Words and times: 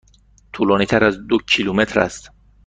طولانی 0.53 0.85
تر 0.85 1.03
از 1.03 1.17
دو 1.27 1.37
کیلومتر 1.37 1.99
است. 1.99 2.31